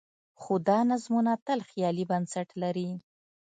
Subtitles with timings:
[0.41, 2.89] خو دا نظمونه تل خیالي بنسټ لري.